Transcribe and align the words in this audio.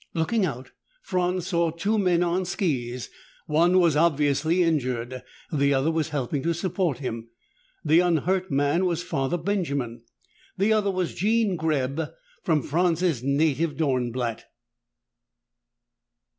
Looking 0.15 0.47
out, 0.47 0.71
Franz 1.03 1.45
saw 1.45 1.69
two 1.69 1.99
men 1.99 2.23
on 2.23 2.43
skis. 2.43 3.11
One 3.45 3.77
was 3.77 3.95
obviously 3.95 4.63
injured. 4.63 5.21
The 5.53 5.75
other 5.75 5.91
was 5.91 6.09
helping 6.09 6.41
to 6.41 6.55
support 6.55 6.97
him. 6.97 7.29
The 7.85 7.99
unhurt 7.99 8.49
man 8.49 8.85
was 8.87 9.03
Father 9.03 9.37
Benjamin. 9.37 10.01
The 10.57 10.73
other 10.73 10.89
was 10.89 11.13
Jean 11.13 11.55
Greb, 11.55 12.01
from 12.43 12.63
Franz's 12.63 13.21
native 13.21 13.77
Dornblatt. 13.77 14.45